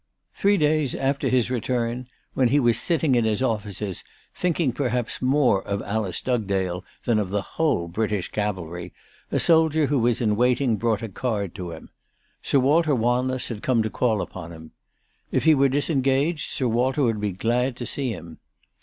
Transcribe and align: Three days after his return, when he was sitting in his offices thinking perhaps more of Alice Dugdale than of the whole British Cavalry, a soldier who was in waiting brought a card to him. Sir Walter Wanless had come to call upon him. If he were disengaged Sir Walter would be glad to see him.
Three 0.33 0.57
days 0.57 0.95
after 0.95 1.29
his 1.29 1.51
return, 1.51 2.07
when 2.33 2.47
he 2.47 2.59
was 2.59 2.79
sitting 2.79 3.13
in 3.13 3.23
his 3.23 3.43
offices 3.43 4.03
thinking 4.33 4.71
perhaps 4.71 5.21
more 5.21 5.61
of 5.61 5.83
Alice 5.83 6.23
Dugdale 6.23 6.83
than 7.05 7.19
of 7.19 7.29
the 7.29 7.43
whole 7.43 7.87
British 7.87 8.29
Cavalry, 8.31 8.93
a 9.31 9.39
soldier 9.39 9.85
who 9.85 9.99
was 9.99 10.19
in 10.19 10.35
waiting 10.35 10.75
brought 10.77 11.03
a 11.03 11.07
card 11.07 11.53
to 11.53 11.69
him. 11.69 11.91
Sir 12.41 12.57
Walter 12.57 12.95
Wanless 12.95 13.49
had 13.49 13.61
come 13.61 13.83
to 13.83 13.91
call 13.91 14.21
upon 14.23 14.51
him. 14.51 14.71
If 15.31 15.43
he 15.43 15.53
were 15.53 15.69
disengaged 15.69 16.49
Sir 16.49 16.67
Walter 16.67 17.03
would 17.03 17.21
be 17.21 17.31
glad 17.31 17.75
to 17.75 17.85
see 17.85 18.09
him. 18.11 18.39